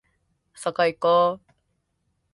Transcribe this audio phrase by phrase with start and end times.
[0.55, 1.39] そこいこ